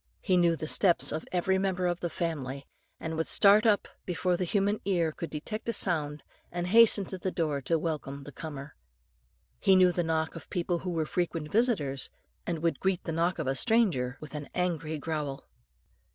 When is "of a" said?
13.37-13.53